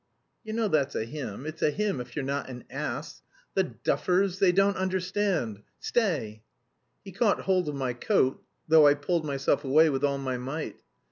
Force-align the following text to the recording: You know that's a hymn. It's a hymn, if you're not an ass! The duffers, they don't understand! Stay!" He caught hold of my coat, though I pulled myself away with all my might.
You 0.43 0.53
know 0.53 0.67
that's 0.67 0.95
a 0.95 1.05
hymn. 1.05 1.45
It's 1.45 1.61
a 1.61 1.69
hymn, 1.69 2.01
if 2.01 2.15
you're 2.15 2.25
not 2.25 2.49
an 2.49 2.63
ass! 2.71 3.21
The 3.53 3.61
duffers, 3.65 4.39
they 4.39 4.51
don't 4.51 4.75
understand! 4.75 5.61
Stay!" 5.79 6.41
He 7.03 7.11
caught 7.11 7.41
hold 7.41 7.69
of 7.69 7.75
my 7.75 7.93
coat, 7.93 8.43
though 8.67 8.87
I 8.87 8.95
pulled 8.95 9.25
myself 9.25 9.63
away 9.63 9.91
with 9.91 10.03
all 10.03 10.17
my 10.17 10.39
might. 10.39 10.77